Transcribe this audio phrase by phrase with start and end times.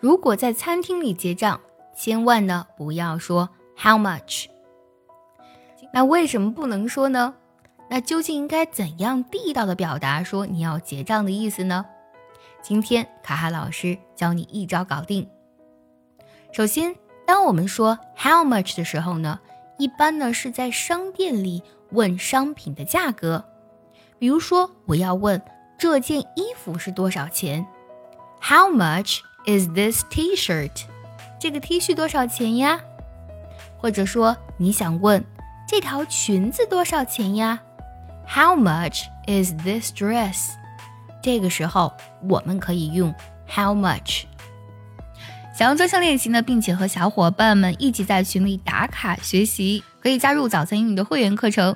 [0.00, 1.60] 如果在餐厅里结账，
[1.94, 4.46] 千万呢不要说 How much。
[5.92, 7.34] 那为什么不能说呢？
[7.90, 11.84] 那究竟应该怎样地道的表达说你要结账的意思呢？
[12.62, 15.28] 今天卡哈老师教你一招搞定。
[16.52, 16.94] 首先，
[17.26, 19.40] 当我们说 How much 的时候呢，
[19.78, 23.44] 一般呢是在商店里问商品的价格。
[24.18, 25.40] 比如说，我要问
[25.78, 27.66] 这件衣服是多少钱
[28.40, 30.82] ？How much is this T-shirt？
[31.40, 32.78] 这个 T 恤多少钱呀？
[33.78, 35.24] 或者说，你想问
[35.66, 37.58] 这条裙子多少钱呀
[38.28, 40.50] ？How much is this dress？
[41.22, 41.94] 这个时候
[42.28, 43.14] 我们可以用
[43.48, 44.24] How much。
[45.56, 51.74] 想要专项练习呢，并且和小伙伴们一起在群里打卡学习，可以加入早餐英语的会员课程。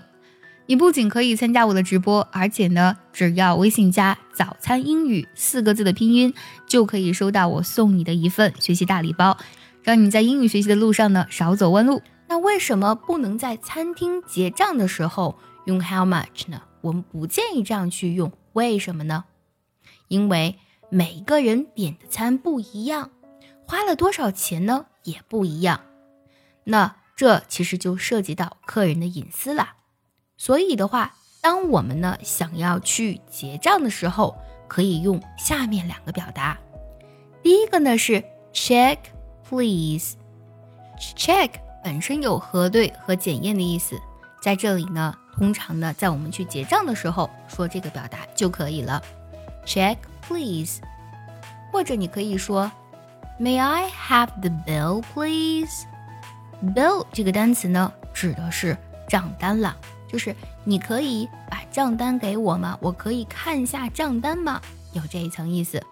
[0.66, 6.32] 你不仅可以参加我的直播，而且呢，只要微信加“早餐英语”四个字的拼音，
[6.66, 9.36] 就可以收到我送你的一份学习大礼包，
[9.82, 12.00] 让你在英语学习的路上呢少走弯路。
[12.28, 16.62] 那为什么不能在餐厅结账的时候用 How much 呢？
[16.80, 19.24] 我们不建议这样去用，为什么呢？
[20.08, 23.10] 因为每个人点的餐不一样，
[23.66, 25.80] 花了多少钱呢也不一样，
[26.64, 29.74] 那这其实就涉及到客人的隐私了。
[30.44, 36.58] 所以的话，当我们呢想要去结账的时候，可以用下面两个表达。
[37.44, 38.98] 第一个呢是 check
[39.48, 40.16] please。
[41.16, 41.48] check
[41.84, 43.96] 本身有核对和检验的意思，
[44.42, 49.00] 在这里呢，通常呢在我们去结账的时候说这个表达就可以了。
[49.64, 50.80] check please，
[51.70, 52.68] 或者你可以说
[53.38, 58.76] May I have the bill please？bill 这个单词呢指的是
[59.08, 59.76] 账单了。
[60.12, 62.78] 就是你可以把账单给我吗？
[62.82, 64.60] 我可以看一下账单吗？
[64.92, 65.82] 有这一层意思。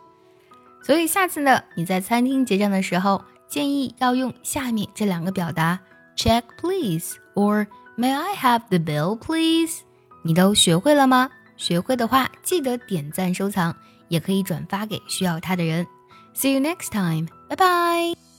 [0.83, 5.81] 所以下次呢，你在餐厅结账的时候，建议要用下面这两个表达
[6.17, 9.81] ：check please or May I have the bill please？
[10.23, 11.31] 你都学会了吗？
[11.57, 13.75] 学会的话，记得点赞收藏，
[14.09, 15.87] 也可以转发给需要它的人。
[16.35, 18.30] See you next time，拜拜。